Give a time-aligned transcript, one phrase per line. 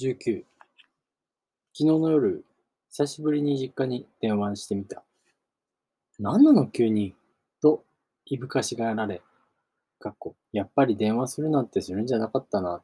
[0.00, 0.44] 19昨
[1.76, 2.46] 日の夜、
[2.88, 5.02] 久しぶりに実家に電話してみた。
[6.18, 7.14] 何なの急に？
[7.60, 7.84] と、
[8.24, 9.20] いぶかしがられ、
[10.00, 12.80] かっこ、やっぱり電話するなんてするんじゃなかったな、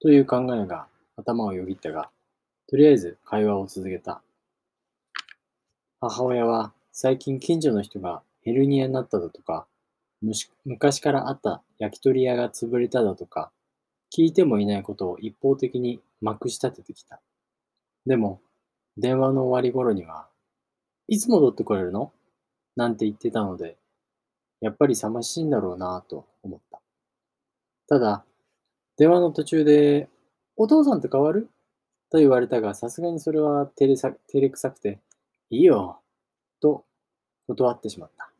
[0.00, 0.86] という考えが
[1.18, 2.08] 頭をよぎったが、
[2.70, 4.22] とりあえず会話を続けた。
[6.00, 9.66] 母親は最近近所の人がヘルニアになっただとか、
[10.64, 13.50] 昔からあった焼き鳥屋が潰れただとか、
[14.16, 17.20] 聞いてもいないことを一方的にまくし立ててきた。
[18.06, 18.40] でも、
[18.96, 20.28] 電話の終わり頃には、
[21.06, 22.12] いつ戻ってこれるの？
[22.76, 23.76] なんて言ってたので、
[24.60, 26.80] やっぱり寂しいんだろうなぁと思った。
[27.88, 28.24] ただ、
[28.96, 30.08] 電話の途中で、
[30.56, 31.48] お父さんと変わる？
[32.10, 34.98] と言われたが、さすがにそれは照れさ照れくさくて、
[35.50, 36.00] いいよ、
[36.60, 36.84] と
[37.46, 38.30] 断ってしまった。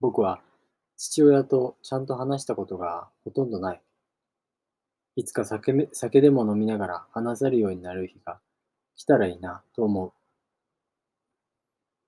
[0.00, 0.40] 僕は
[0.96, 3.80] 父親とちゃんと話したことがほとんどない。
[5.18, 8.38] いつか酒め酒でも飲みながら話せるようになる日が
[8.94, 10.12] 来たらいいなと思う。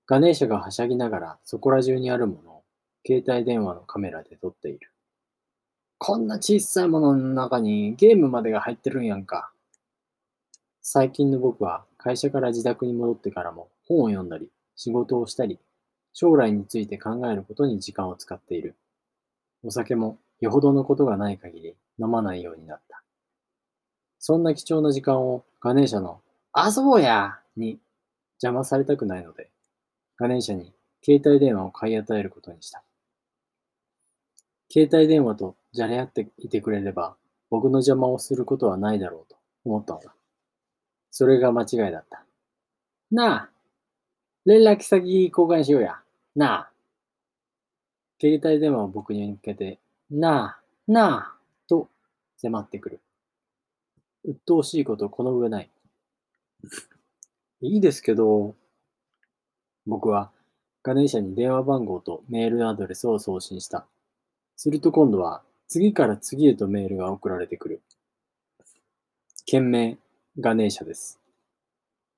[0.07, 2.63] ガネーシャがはしゃぎながらそこら中にあるものを
[3.05, 4.93] 携帯電話のカメラで撮っている。
[5.97, 9.51] こんな小さいものの中にゲームまでが入ってるんやんか。
[10.81, 15.59] 最近の僕は会社から自宅に戻ってからも本を読んだり、仕事をしたり、
[16.13, 18.77] 将来について考えることに時間を使っている。
[19.63, 23.00] お酒もよほどのことがない限り飲まないようになった。
[24.23, 26.21] そんな貴重な時間をガネーシャの
[26.55, 27.79] 遊ぼうやに
[28.39, 29.49] 邪魔されたくないので、
[30.15, 30.71] ガネーシャに
[31.03, 32.83] 携帯電話を買い与えることにした。
[34.71, 37.15] 携帯電話とじゃれ合っていてくれれば、
[37.49, 40.13] 僕の邪魔をすることはないだろうと思ったのだ。
[41.09, 42.23] それが間違いだった。
[43.09, 43.49] なあ、
[44.45, 45.99] 連絡先交換しようや。
[46.35, 46.71] なあ。
[48.21, 49.79] 携帯電話を僕に向けて、
[50.11, 51.89] なあ、なあ、と
[52.37, 52.99] 迫ってくる。
[54.23, 55.69] 鬱陶しいことこの上ない。
[57.61, 58.55] いいですけど、
[59.85, 60.31] 僕は
[60.83, 63.85] ガネーシャに電話番号とメールアドレスを送信した。
[64.55, 67.81] すると今度は次から次へとメールが送られてくる。
[69.45, 69.97] 件名、
[70.39, 71.19] ガネーシャです。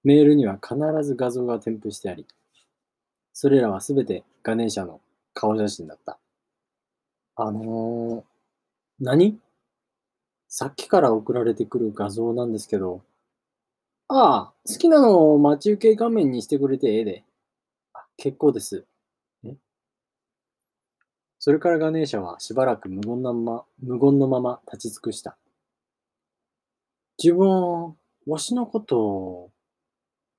[0.04, 2.28] メールには必ず画像が添付してあり、
[3.32, 5.00] それらはすべてガネーシャの
[5.34, 6.20] 顔写真だった。
[7.36, 8.24] あのー、
[9.00, 9.40] 何？
[10.56, 13.02] さっきから送られてくる画像なんですけど、
[14.08, 17.24] ああ、好きなのを待ち受け画面にしてくれてええで。
[18.18, 18.86] 結構です。
[19.44, 19.56] え？
[21.40, 25.38] それからガネーシャはしばらく無言のまま、無言のまま立ち尽くした。
[27.18, 27.96] 自分、
[28.28, 29.50] わしのこと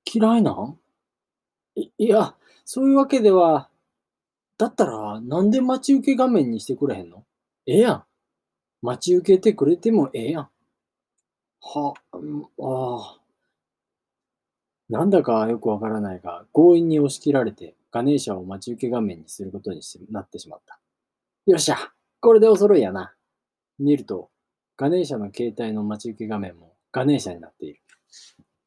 [0.05, 0.79] 嫌いなん？
[1.75, 3.69] いいや、そういうわけでは、
[4.57, 7.25] だったらなんで待ち受け画面にしてくれへんの？
[7.67, 8.04] ええやん。
[8.85, 10.49] 待ち受けてくれてもええやん。
[11.59, 13.19] は、ああ。
[14.87, 19.81] なんだかよくわからないが、強引に押し切られて、ガネーシャを待ち受け画面にすることに
[20.11, 20.79] なってしまった。
[21.47, 21.77] よっしゃ
[22.19, 23.15] これでお揃いやな。
[23.79, 24.29] 見ると、
[24.77, 27.81] ガネーシャの携帯の待ち受け画面もガネーシャになっている。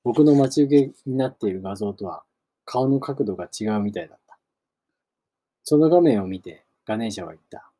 [0.03, 2.25] 僕の待ち受けになっている画像とは
[2.65, 4.39] 顔の角度が違うみたいだった。
[5.63, 7.71] その画面を見てガネーシャは言った。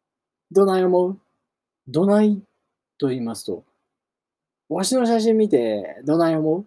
[0.53, 1.19] どない思う？
[1.91, 2.43] どない
[2.99, 3.65] と言いますと、
[4.69, 6.67] わしの写真見てどない思う？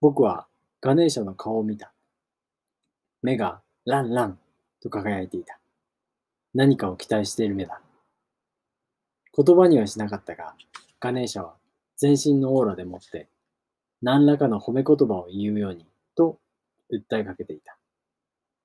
[0.00, 0.48] 僕は
[0.80, 1.92] ガネーシャの顔を見た。
[3.22, 4.38] 目がランラン
[4.82, 5.60] と輝いていた。
[6.52, 7.80] 何かを期待している目だ。
[9.34, 10.54] 言葉にはしなかったが、
[10.98, 11.54] ガネーシャは
[11.96, 13.28] 全身のオーラでもって、
[14.02, 15.86] 何らかの褒め言葉を言うように、
[16.16, 16.40] と
[16.92, 17.78] 訴えかけていた。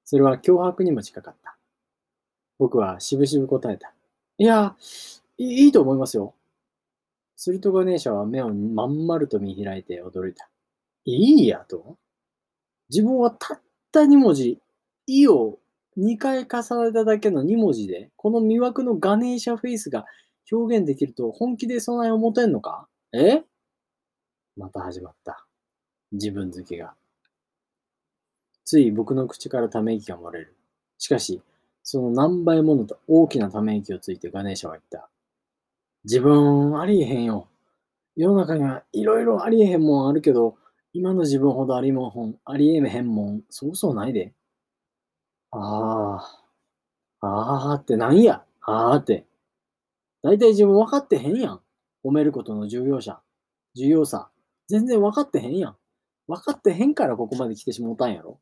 [0.04, 1.56] それは脅迫にも近かった。
[2.58, 3.94] 僕はしぶしぶ答えた。
[4.40, 4.76] いや、
[5.38, 6.34] いいと思いますよ。
[7.36, 10.50] するとガネーシャは目をまん丸と見開いて驚いた。
[11.06, 11.98] いいやと
[12.90, 13.62] 自分はたっ
[13.92, 14.60] た2文字、
[15.06, 15.60] いを
[15.98, 20.06] 2回重ねただけの2文字で、この魅惑のガネーシャフェイスが
[20.52, 22.88] 表現できると本気で備えを持てんのか？
[23.14, 23.44] え？
[24.56, 25.46] また始まった。
[26.12, 26.94] 自分好きが。
[28.66, 30.56] つい僕の口からため息が漏れる。
[30.98, 31.42] しかし、
[31.84, 35.10] その何倍ものと大きなため息をついてガネーシャは言った。
[36.08, 37.48] 自分ありえへんよ。
[38.16, 40.58] 世の中にはいろいろありえへんもんあるけど、
[40.94, 44.34] 今の自分ほどありもん、ありえへんもん、そうそうないで。
[45.52, 46.18] あ
[47.22, 49.26] あ、ああってなんや、ああって。
[50.24, 51.62] だいたい自分分かってへんやん。
[52.04, 53.22] 褒めることの重要者、
[53.76, 54.30] 重要さ。
[54.70, 55.78] 全然分かってへんやん。
[56.28, 58.40] 分かってへんからここまで来てしもうたんやろ。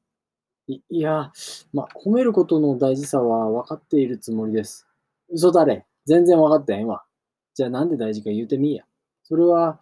[0.67, 1.33] いいや、
[1.73, 4.87] ま、褒めることの大事さは分かっているつもりです。
[5.31, 5.85] 嘘だれ。
[6.07, 7.04] 全然分かってへんわ。
[7.55, 8.83] じゃあなんで大事か言うてみいや。
[9.23, 9.79] それは、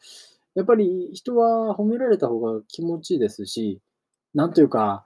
[0.56, 3.82] やっぱり人は褒められた方が気持ちいいですし、
[4.34, 5.06] なんというか、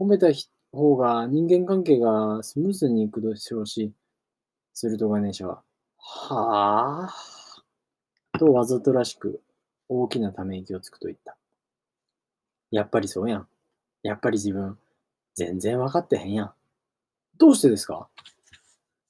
[0.00, 0.28] 褒めた
[0.72, 3.92] 方が人間関係がスムーズにいくでしょうし、
[4.72, 5.62] するとガネーシャは、
[5.98, 9.42] はぁ、とわざとらしく
[9.88, 11.36] 大きなため息をつくと言った。
[12.70, 13.48] やっぱりそうやん。
[14.02, 14.78] やっぱり自分、
[15.34, 16.52] 全然わかってへんやん。
[17.36, 18.08] どうしてですか？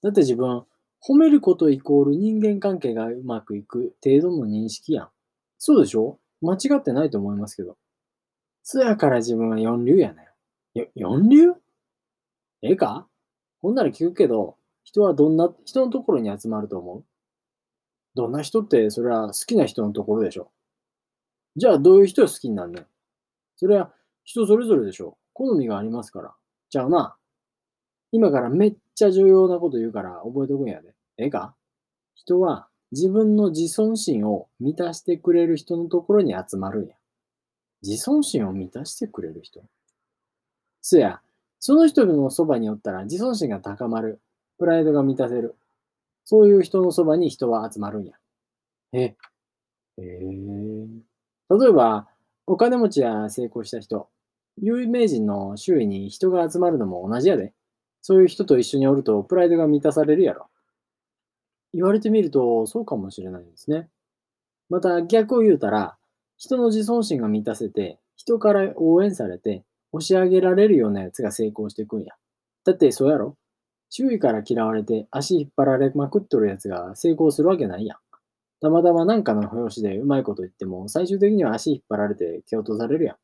[0.03, 0.65] だって自分、
[1.09, 5.09] 褒めることイコール人間関係がうまくいく程度の認識やん。
[5.57, 6.19] そうでしょ？
[6.43, 7.79] 間違ってないと思いますけど。
[8.63, 10.29] そやから自分は四流やね
[10.75, 10.79] ん。
[10.79, 11.53] よ、四流？
[12.61, 13.07] ええか？
[13.63, 17.05] ほんなら聞くけど、人はどんな人のところに集まると思う？
[18.15, 20.51] どんな人ってそれは好きな人のところでしょ。
[21.57, 22.87] じゃあどういう人を好きになんねん？
[23.57, 23.93] それは
[24.25, 25.17] 人それぞれでしょ。
[25.33, 26.35] 好みがありますから。
[26.69, 27.17] ちゃうな。
[28.13, 30.93] 今からめっちゃ重要なこと言うから覚えとくんやで。
[31.19, 31.55] ええか
[32.15, 36.95] 人は自分の自尊心を満たしてくれる人のところに集まるんや。
[37.83, 39.63] 自尊心を満たしてくれる人
[40.81, 41.21] そや、
[41.61, 44.21] その人のそばにおったら自尊心が高まる。
[44.59, 45.57] プライドが満たせる。
[46.25, 48.15] そういう人のそばに人は集まるんや。
[48.93, 49.17] え、へ
[49.99, 50.07] え。
[51.51, 52.09] 例えば、
[52.47, 54.09] お金持ちや成功した人、
[54.59, 57.55] 有名人の周囲に人が集まるのも同じやで。
[58.03, 60.49] そういう人と一緒におるとプライドが満たされるやろ。
[61.73, 63.89] 言われてみるとそうかもしれないですね。
[64.69, 65.97] また逆を言うたら、
[66.37, 72.15] 人の自尊心が満たせて、人から応援されて、押し上げられるようなやつが成功していくんや。
[72.65, 73.37] だってそうやろ
[73.91, 77.99] 周囲から嫌われて足引っ張られまくっとるやつが成功するわけないやん。
[78.61, 83.17] たまたまなんかの拍子でうまいこと言っても、最終的には足引っ張られて蹴落とされるやん。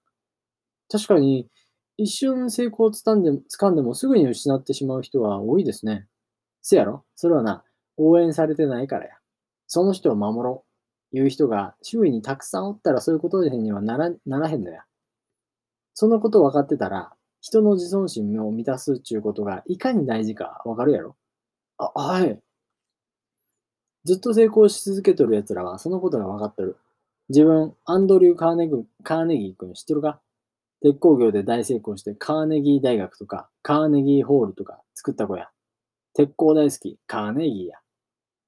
[0.91, 1.49] 確かに、
[1.97, 6.07] 一瞬成功をつかんで掴んでもすぐに失ってしまう人は多いですね。
[6.63, 7.65] せやろそれはな、
[7.97, 9.11] 応援されてないからや。
[9.67, 10.65] その人を守ろ
[11.13, 11.17] う。
[11.17, 14.83] いう人が周囲にたくさんおったらそういうことにはならならへんのや。
[15.93, 21.15] そのこと分かってたら、人の自尊心を満たすっちゅうことがいかに大事か分かるやろ
[21.79, 22.41] あ、はい。
[24.05, 26.77] ずっと成功し続けとる奴らはそのことが分かってる。
[27.29, 30.21] 自分、アンドリュー・カーネグカーネギー君知ってるか？
[30.83, 35.49] 鉄鋼業で大成功してカーネギー大学とかカーネギーホールとか作った子や。
[36.13, 37.79] 鉄鋼大好き、カーネギーや。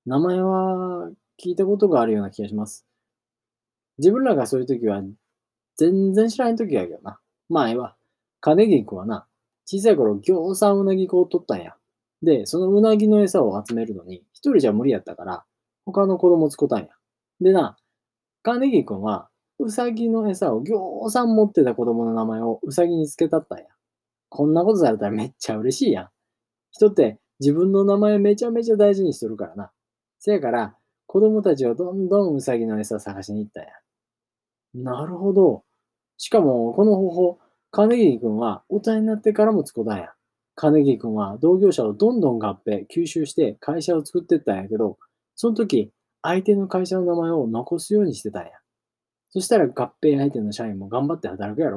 [0.06, 1.10] 名前は
[1.42, 2.86] 聞いたことがあるような気がします。
[3.98, 5.02] 自分らがそういう時は
[5.76, 7.18] 全然知らない時やけどな。
[7.48, 7.96] まあええわ。
[8.40, 9.26] カーネギー君はな、
[9.64, 11.74] 小さい頃行さんうなぎ粉を取ったんや。
[12.22, 15.44] で、そのうなぎの餌を集めるのに一人じゃ無理やったから、
[15.84, 16.88] 他の子供を使ったんや。
[17.40, 17.76] でな、
[18.42, 23.64] カーネギ君はうさぎの餌をぎょうさん持ってた子供の名前をうさぎにつけたったんや。
[24.28, 26.08] こんなことされたらめっちゃ嬉しいやん。
[26.70, 29.72] 人って自分の名前めちゃめちゃ大事にしとるからな。
[30.26, 30.74] せやから、
[31.06, 33.70] 子供たちはどんどんうさぎの餌探しに行ったんや。
[34.74, 35.62] なるほど。
[36.18, 37.38] しかも、この方法、
[37.70, 40.12] カネギー君は大人になってからも使ったんや。
[40.56, 44.98] カネギー君は同業者をどんどん合併、吸収して会社を作ってったんやけど、
[45.36, 45.92] その時、
[46.22, 48.50] 相手の会社の名前を残すようにしてたんや。
[49.30, 51.76] そしたら合併相手の社員も頑張って働くやろ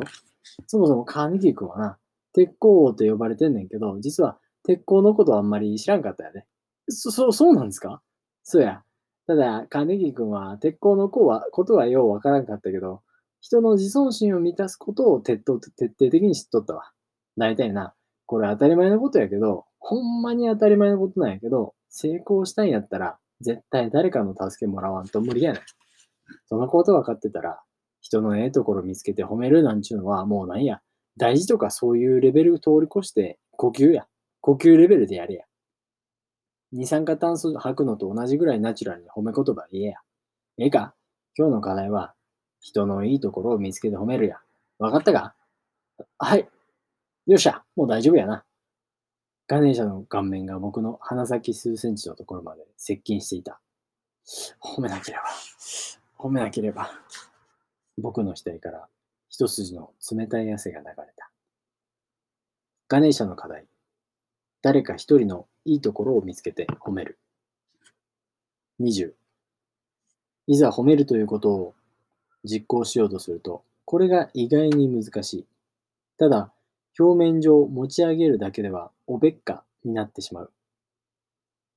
[0.66, 1.98] そもそもカーネギー君はな、
[2.34, 6.46] 鉄鋼王と呼ばれてんねんけど、実は鉄鋼のことはあんまり知らんかったやで。
[6.88, 8.02] そ、そ、そうなんですか？
[8.44, 8.84] そうや。
[9.28, 13.02] ただ、カーネギ君は鉄鋼の子は、ことはようわからんかったけど、
[13.42, 16.92] 人の自尊心を満たすことを徹底的に知っとったわ。
[17.38, 17.94] 大体な、
[18.26, 25.62] これ当たり前のことやけど、ほんまに当たり前のことなんやけど、成功したんやったら、絶対誰かの助けもらわんと無理やねん。
[26.48, 27.62] そのこと分かってたら、
[28.02, 30.82] 人のええところ見つけて褒めるなんちゅうのはもうなんや。
[31.18, 34.08] 大事とかそういうレベル通り越して呼吸や。
[34.42, 35.46] 呼吸レベルでやれや。
[36.72, 40.00] 二酸化炭素吐くのと同じぐらいナチュラルに褒め言葉言えや。
[40.58, 40.94] ええか
[41.38, 42.14] 今日の課題は、
[42.60, 44.40] 人のいいところを見つけて褒めるや。
[44.78, 45.36] わかったか？
[46.18, 46.48] はい。
[47.28, 47.64] よっしゃ。
[47.76, 48.44] もう大丈夫やな。
[49.48, 53.60] ガネーシャの顔面が僕の鼻先数センチのところまで接近していた。
[54.62, 55.24] 褒めなければ。
[56.20, 56.92] 褒めなければ。
[57.98, 58.88] 僕の額から
[59.28, 61.32] 一筋の冷たい汗が流れた。
[62.88, 63.66] ガネーシャの課題。
[64.62, 67.18] 誰か一人のいいところを見つけて褒める。
[68.82, 69.14] 20。
[70.48, 71.76] いざ褒めるということを
[72.44, 75.46] 実行しようとすると、これが意外に難しい。
[76.18, 76.52] ただ、
[77.00, 80.52] 表面上持ち上げるだけではおべっかになってしまう。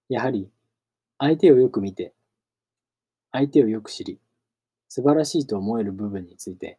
[0.08, 0.50] やはり、
[1.18, 2.12] 相手をよく見て、
[3.30, 4.18] 相手をよく知り、
[4.88, 6.78] 素晴らしいと思える部分について、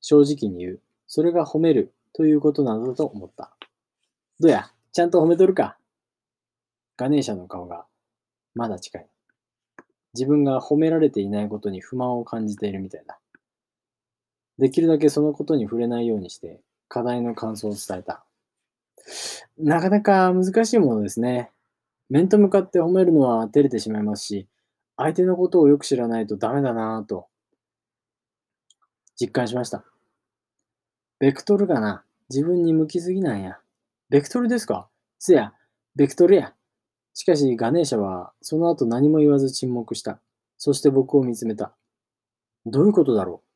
[0.00, 0.80] 正直に言う。
[1.06, 3.54] それが褒めるということなのだと思った。
[4.40, 4.71] どうや？
[4.92, 5.78] ちゃんと褒めとるか
[6.98, 7.86] ガネーシャの顔が
[8.54, 9.06] まだ近い。
[10.12, 13.18] 自分が褒められていないことに不満を感じているみたいだ。
[14.58, 18.22] できるだけそのことに触れないようにして、課題の感想を伝えた。
[19.58, 21.50] なかなか難しいものですね。
[22.10, 24.46] 面と向かって褒めるのは照れてしまいますし、
[24.98, 27.28] 相手のことをよく知らないとダメだなぁと、
[29.18, 29.84] 実感しました。
[31.18, 33.61] ベクトルがな、自分に向きすぎなんや。
[34.12, 34.90] ベクトルですか？
[35.18, 35.54] せや、
[35.96, 36.52] ベクトルや。
[37.14, 40.20] しかし、ガネーシャはその後何も言わず沈黙した。
[40.58, 41.74] そして僕を見つめた。
[42.66, 43.48] どういうことだろう？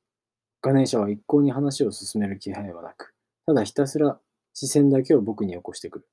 [0.62, 3.12] ガネーシャは一向に話を進める気配はなく、
[3.44, 4.18] ただひたすら
[4.54, 6.06] 視線だけを僕に起こしてくる。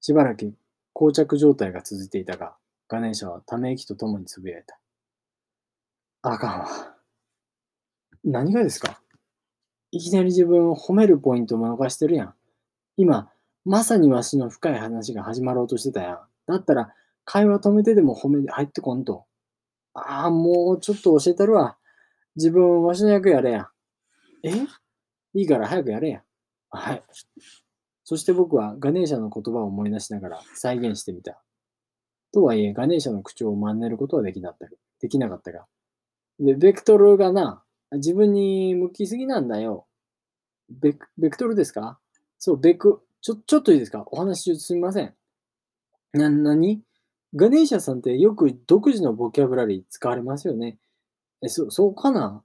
[0.00, 0.52] しばらく
[0.92, 2.56] 膠着状態が続いていたが、
[2.88, 4.80] ガネーシャはため息とともにつぶやいた。
[6.22, 6.68] あかんわ。
[8.24, 9.00] 何がですか？
[9.92, 12.34] いきなり自分を褒めるポイントも逃してるやん。
[12.98, 13.30] 今、
[13.64, 16.20] まさにわしの深い話が始まろうとしてたやん。
[16.46, 16.92] だったら、
[17.24, 19.24] 会話止めてでも褒め入ってこんと。
[19.94, 21.78] ああ、もうちょっと教えたるわ。
[22.34, 23.68] 自分、わしの役やれや。
[24.42, 24.50] え？
[25.34, 26.22] いいから早くやれや。
[26.70, 27.02] はい。
[28.02, 31.40] そして僕はガネーシャの言葉を思い出しながら再現してみた。
[32.32, 35.66] とはいえ、ガネーシャの口調を真似ることはできなかったできなかったが。
[36.40, 37.62] で、ベクトルがな、
[37.92, 39.86] 自分に向きすぎなんだよ。
[40.68, 42.00] ベク、ベクトルですか？
[42.38, 44.04] そう、ベク、ちょ、ちょっといいですか？
[44.06, 45.14] お話中すみません。
[46.12, 46.80] な、なに
[47.34, 50.78] ガネーシャさんってよく独自のボキャブラリー使われますよね。
[51.42, 52.42] え、そ、そうかな？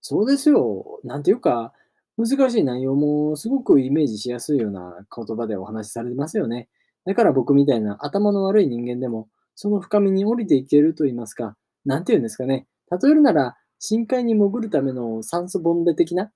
[0.00, 1.00] そうですよ。
[1.04, 1.72] なんていうか、
[2.16, 6.68] 難しい内容もすごくイメージしやすいような言葉でお話しされてますよね。
[7.04, 12.66] だから僕みたいな頭の悪い人間でも、その深みに降りていけると言いますか、なんて言うんですかね。
[12.90, 16.32] 例えるなら、深海に潜るための酸素ボンベ的な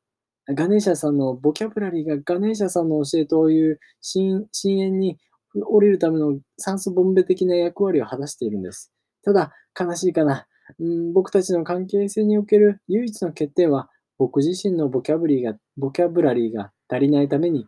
[0.48, 5.18] ガネーシャさんのボキャブラリーがガネーシャさんの教えという深淵に
[5.54, 8.92] 降りるための酸素ボンベ的な役割を果たしているんです。
[9.22, 10.46] ただ、悲しいかな。
[10.80, 17.66] うん、僕たちの関係性における唯一の欠点は、僕自身のボキャブリーがボキャブラリーが足りないために、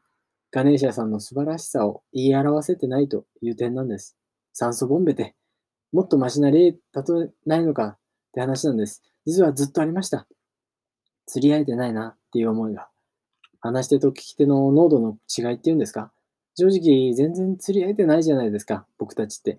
[0.51, 4.17] ガネーシャさんの素晴らしさを言い表せてないという点なんです。
[4.53, 5.35] 酸素ボンベって、
[5.93, 6.79] もっとマシな例、例え
[7.47, 7.99] ないのかっ
[8.33, 9.03] て話なんです。
[9.27, 10.27] 実はずっとありました。
[11.27, 12.89] 釣り合えてないなっていう思いが。
[13.61, 16.13] 話し手と聞き手の濃度の違いっていうんですか？
[16.57, 19.59] 正直全然釣り合えてないじゃないですか、僕たちって。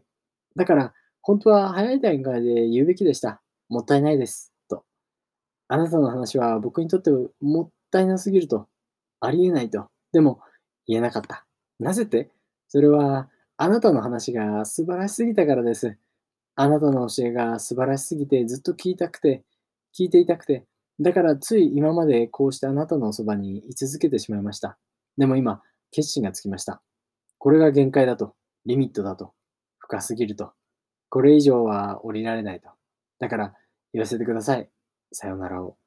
[0.55, 3.41] だから、本当は早い段階で言うべきでした。
[3.67, 4.53] もったいないです。
[4.69, 4.83] と。
[5.67, 7.09] あなたの話は僕にとって
[7.41, 8.67] もったいなすぎると。
[9.19, 9.87] ありえないと。
[10.13, 10.39] でも、
[10.87, 11.45] 言えなかった。
[11.79, 12.29] なぜって
[12.67, 15.97] それは、あなたの話が素晴らしすぎたからです。
[16.55, 19.43] あなたの教えが素晴らしすぎてずっと聞いたくて、
[19.97, 20.65] 聞いていたくて、
[20.99, 24.77] だからつい今までこうしてあなたのそばに居続けてしまいました。
[25.17, 25.61] でも今、
[25.91, 26.81] 決心がつきました。
[27.37, 28.35] これが限界だと、
[28.65, 29.33] リミットだと、
[29.77, 30.53] 深すぎると、
[31.09, 32.69] これ以上は降りられないと。
[33.19, 33.53] だから
[33.93, 34.69] 言わせてください。
[35.11, 35.77] さよならを。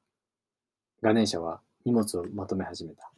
[1.01, 3.11] ガネーシャは荷物をまとめ始めた。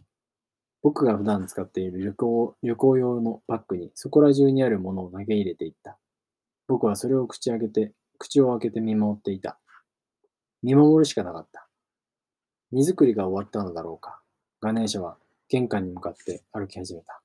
[0.81, 5.97] 僕が普段使っている旅行旅行用のバッグにそこら中にあるものを投げ入れていった。
[6.67, 9.59] 僕はそれを口開けて、口を開けて見守っていた。
[10.63, 11.70] 見守るしかなかった。
[12.71, 14.21] 荷造りが終わったのだろうか。
[14.61, 15.17] ガネーシャは
[15.49, 17.21] 玄関に向かって歩き始めた。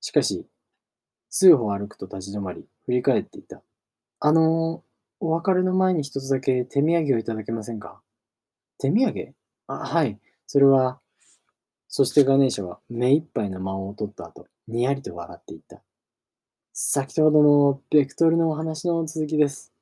[0.00, 0.46] しかし、
[1.30, 3.62] 数歩歩くと立ち止まり、振り返っていた。
[4.20, 8.00] あのー、お別れの前に一つだけ手土産をいただけませんか？
[8.78, 9.34] 手土産？
[9.68, 10.18] あ、はい。
[10.46, 11.00] それは、
[11.88, 15.80] そしてガネーシャは目いっぱいの間を取った後、にやりと笑っていった。
[16.72, 19.72] 先ほどのベクトルのお話の続きです。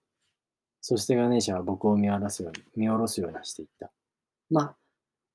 [0.81, 3.91] そしてガネーシャは僕を見下ろすように、見下ろすようにしていった。
[4.51, 4.77] まあ、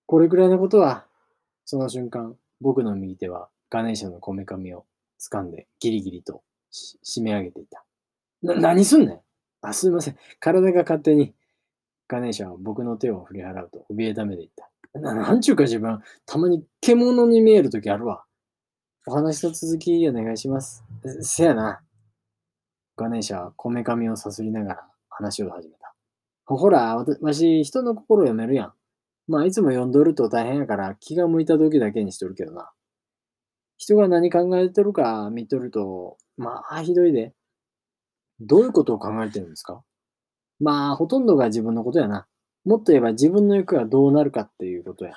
[0.05, 1.05] これくらいのことは、
[1.65, 4.85] その瞬間、僕の右手はガネーシャのこめかみを
[5.19, 7.83] 掴んでギリギリと締め上げていた。
[8.43, 9.19] な、何すんねん
[9.61, 10.17] あ、すいません。
[10.39, 11.33] 体が勝手に。
[12.07, 14.99] ガネーシャは僕の手を振り払うと怯えた目で言った。
[14.99, 18.25] な、なんちゅうか自分、たまに獣に見えるときあるわ。
[19.07, 20.83] お話の続きお願いします。
[21.21, 21.81] せやな。
[22.95, 25.95] ガネーシャはこめかみをさすりながら話を始めた。
[26.45, 28.73] ほら、わし、人の心を読めるやん。
[29.27, 32.71] まあ、いつも読んどると大変やから気が向いた時だけにしとるけどな。
[33.77, 37.33] 人が何考えてるか見とると、まあ、ひどいで。
[38.39, 39.81] どういうことを考えてるんですか？
[40.59, 42.27] まあ、ほとんどが自分のことやな。
[42.65, 45.13] もっと言えば自分の欲がどうなるかっていうことや。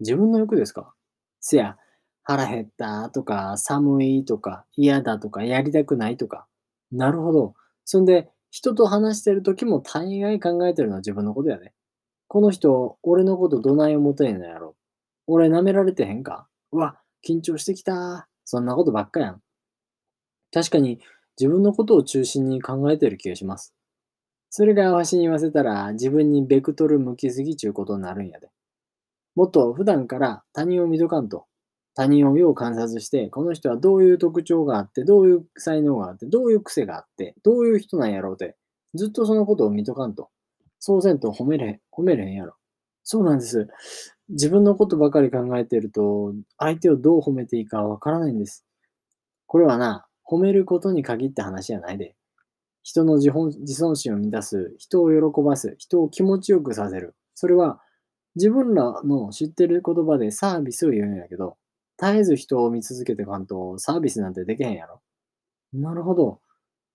[0.00, 0.92] 自分の欲ですか？
[1.40, 1.76] せや、
[2.22, 6.46] 腹減ったとか、寒いとか、嫌だとか、やりたくないとか。
[6.92, 7.54] なるほど。
[7.84, 11.72] そんで、人と話してる時も大概考えてるのは自分のことやね。
[12.32, 14.76] この人、俺のことどない思てんのやろ。
[15.26, 16.46] 俺舐められてへんか？
[16.70, 18.28] うわ、緊張してきた。
[18.44, 19.42] そんなことばっかやん。
[20.52, 21.00] 確かに
[21.36, 23.74] 自分のことを中心に考えてる気がします。
[24.48, 28.48] それがわしに言わせたら自分にベクトル向きすぎちゅうことになるんやで。
[29.34, 31.46] もっと普段から他人を見とかんと。
[31.96, 38.56] 他人をよう観察して、この人はどういう特徴があって、どういう才能があって、どういう癖があって、どういう人なんやろうって、
[38.94, 40.30] ずっとそのことを見とかんと。
[40.80, 42.54] そうせんと褒めれん、褒めれへんやろ。
[43.04, 43.68] そうなんです。
[44.30, 48.64] 自分のことばかり考えてると、相手をどう褒めていいかわからないんです。
[49.46, 52.16] これはな、褒めることに限った話じゃないで。
[52.82, 57.14] 人の自本自尊心を満たす、人を喜ばす、人を気持ちよくさせる。
[57.34, 57.80] それは
[58.36, 61.56] 自分らの知ってる言葉でサービスを言うんやけど、
[61.98, 65.00] 絶えず人を見続けてかんとサービスなんてできへんやろ。
[65.74, 66.40] なるほど。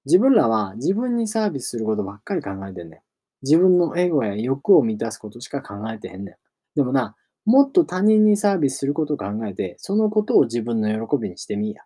[0.05, 2.99] 自分らは自分にサービスすることばっかり考えてんねん。
[3.45, 6.35] 自分のエゴや欲を満たすことしか考えてへんねん。
[6.75, 11.83] でもな、もっと他人にサービスすることを考えて、そのことを自分の喜びにしてみいや。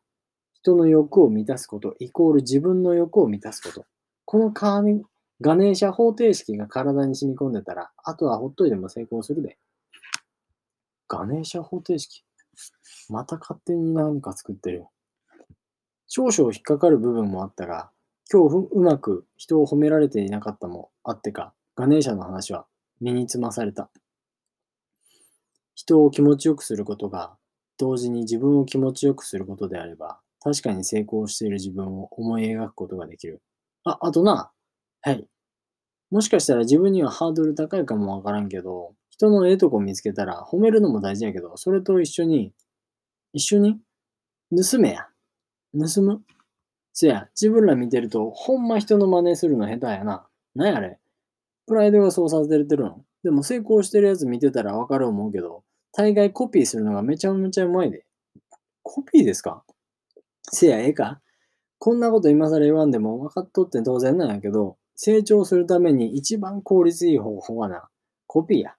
[0.53, 3.85] 人の欲を満たすことイコール自分の欲を満たすこと。
[4.23, 5.01] このカー
[5.41, 9.57] ガネーシャ方程式が体に染み込んでたら、あとはほっといても成功するで。
[11.07, 12.23] ガネーシャ方程式
[13.09, 14.85] また勝手に何か作ってる。
[16.07, 17.91] 少々引っかかる部分もあったが、
[18.31, 22.67] 今日うまく人を褒められていなかったもあってか、ガネーシャの話は
[23.01, 23.89] 身につまされた。
[25.73, 27.35] 人を気持ちよくすることが、
[27.79, 33.41] 同時に自分を気持ちよくすることであれば、確かに成功している自分を思い描くことができる。
[33.83, 34.51] あ、あとな、
[35.01, 35.25] はい。
[36.11, 42.53] もしかしたら自分にはハードル高いかもわからんけど、人のええとこ見つけたら褒めるのも大事やけど、それと一緒に、
[43.33, 43.79] 一緒に
[44.55, 45.07] 盗めや。
[45.73, 46.21] 盗む？
[47.01, 50.27] せや、自分ら見てると、ほんま人の真似するの下手やな。
[50.53, 50.99] なんやれ
[51.65, 53.05] プライドがそうさせてるの？
[53.23, 55.63] でも成功してるやつ見てたらわかる思うけど、
[55.93, 58.03] 大概コピーするのがめちゃめちゃうまいで。
[58.83, 59.63] コピーですか？
[60.51, 61.21] せや、ええか？
[61.77, 67.87] こんなこと今更言わんでも分かっとって当然なんやけど、成長するために一番効率いい方法はな、
[68.27, 68.75] コピーや。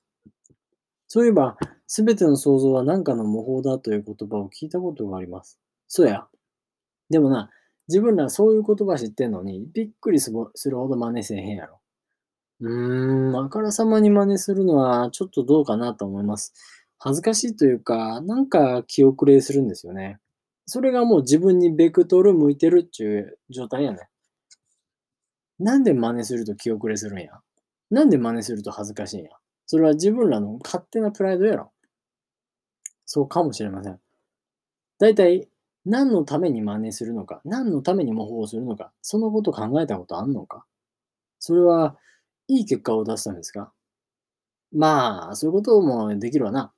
[1.09, 5.59] そういえば、すべての想像は何かの模倣だという言葉を聞いたことがあります。
[5.89, 6.27] そうや。
[7.09, 7.49] でもな、
[7.89, 11.81] 自分らそういう言葉知ってんのに、びっくりするほど真似せえへんやろ。
[12.61, 16.53] うーん、あからさまに真似するのはちょっとどうかなと思います。
[16.99, 20.19] 恥ずかしいというか、なんか気遅れするんですよね。
[20.67, 24.09] それがもう自分にベクトル向いてるっていう状態やね。
[25.59, 27.41] なんで真似すると気遅れするんや？
[27.91, 29.31] なんで真似すると恥ずかしいんや？
[29.67, 31.73] それは自分らの勝手なプライドやろ。
[33.05, 33.99] そうかもしれません。
[34.99, 35.49] 大体、
[35.87, 40.65] 何のために真似するのか、何のために模倣するのか、そのこと考えたことあんのか？
[41.39, 41.97] それは、
[42.49, 43.73] いい結果を出すためですか？
[44.73, 46.73] まあ、そういうこともできるわな。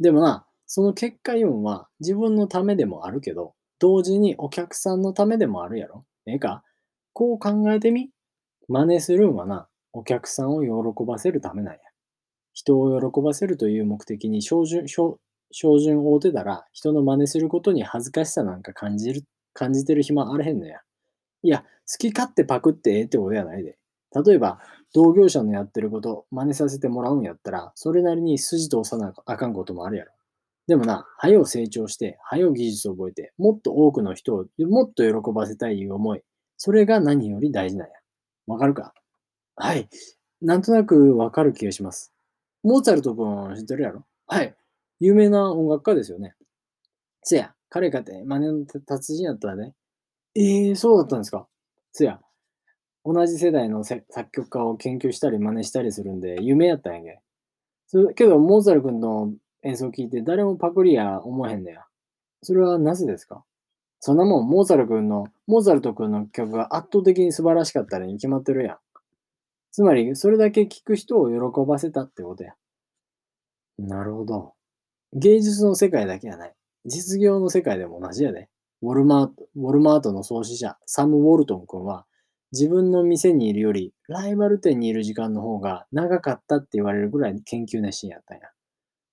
[0.00, 6.04] でもな、その結果要は自分のためでもあるけど、同時にお客さんのためでもあるやろ？
[6.26, 6.62] ええか？
[7.12, 8.10] こう考えてみ？
[8.68, 11.80] 真似するんはな、お客さんを喜ばせるためなんや。
[12.52, 14.86] 人を喜ばせるという目的に照準、
[15.50, 20.80] 準を追うてたら、人の真似することに恥ずかしさなんか感じる、感じてる暇あれへんのや。
[21.42, 21.66] いや、好
[21.98, 23.78] き勝手パクってええってことやないで。
[24.24, 24.60] 例えば、
[24.94, 30.12] 同業者のやってること、真似させてもらうんやったら、それなりに筋通さなあかんこともあるやろ。
[30.66, 36.22] でもな、はよ成長して、はよ技術を覚えて、もっと多くの人をもっと喜ばせたいいう思い。
[36.56, 37.94] それが何より大事なんや。
[38.46, 38.92] わかるか？
[39.56, 39.88] はい。
[40.42, 42.12] なんとなくわかる気がします。
[42.62, 44.04] モーツァルト君知ってるやろ？
[44.26, 44.54] はい。
[45.00, 46.34] 有名な音楽家ですよね。
[47.22, 49.74] せや、彼かて真似の達人やったらね。
[50.34, 51.46] ええー、そうだったんですか？
[51.92, 52.20] せや、
[53.04, 57.20] 同じ世代の作曲家を研究したり真似したりするんで、有名やったんやけ。
[57.86, 59.32] それけど、モーツァル君の
[59.62, 61.84] 演奏を聞いて誰もパクリや思わへんのや。
[62.42, 63.44] それはなぜですか？
[64.00, 68.78] そんなもん、モーツァル君の、モーツァルト君の曲が圧倒的に素晴らしかったらに決まってるやん。
[69.72, 72.54] つまり、それだけ聴く人を喜ばせたってことや。
[73.76, 74.54] なるほど。
[75.14, 76.54] 芸術の世界だけやない。
[76.84, 78.48] 実業の世界でも同じやで。
[78.82, 82.06] ウォルマート、ウォルマートの創始者、サム・ウォルトン君は、
[82.52, 88.48] 自分の店にいるより、ライバル店にいる時間の方が長かったって言われるぐらい研究熱心やったんや。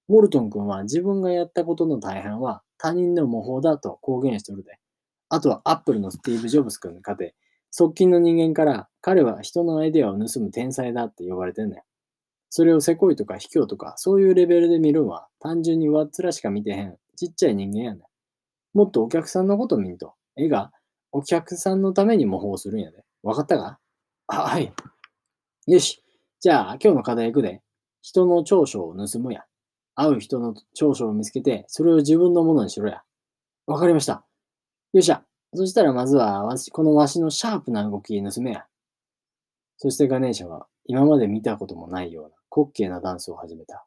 [0.07, 4.77] ウォルトン君は自分がやったことの大半は他人の模倣だと公言しておるで。
[5.29, 7.35] あとはアップルのスティーブ・ジョブス君に勝て、
[7.71, 11.79] 側近の人間から彼は人のアイデアを盗む天才だって呼ばれてんねん。
[12.55, 18.01] それをせこいとか卑怯とかそういうレベルで見るんは単純に上っ面しか見てへんちっちゃい人間やねん。
[18.73, 20.13] もっとお客さんのこと見んと。
[20.37, 20.71] 絵が
[21.11, 23.03] お客さんのために模倣するんやで。
[23.23, 23.77] わかったか？
[24.27, 24.71] あ、はい。
[25.67, 26.01] よし。
[26.39, 27.61] じゃあ今日の課題行くで。
[28.01, 29.43] 人の長所を盗むや。
[29.93, 33.01] 会う人の長所を見つけて、それを自分のものにしろや。
[33.67, 34.23] わかりました。
[34.93, 35.25] よっしゃ。
[35.53, 38.65] そしたらまずは、わしこのわしのシャープな動き盗めや。
[39.75, 43.85] そしてガネーシャは今まで見たこともないような滑稽なダンスを始めた。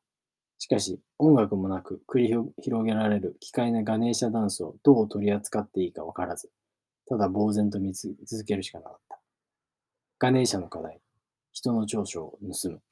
[0.58, 2.26] しかし、音楽もなく繰り
[2.60, 6.50] 広げられる奇怪なガネーシャダンスをどう取り扱っていいかわからず、
[7.06, 9.20] ただ呆然と見続けるしかなかった。
[10.18, 11.00] ガネーシャの課題、
[11.52, 12.82] 人の長所を盗む。